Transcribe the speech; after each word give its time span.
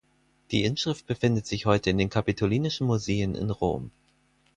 Die 0.49 0.63
Inschrift 0.63 1.05
befindet 1.05 1.45
sich 1.45 1.67
heute 1.67 1.91
in 1.91 1.99
den 1.99 2.09
Kapitolinischen 2.09 2.87
Museen 2.87 3.35
in 3.35 3.51
Rom. 3.51 3.91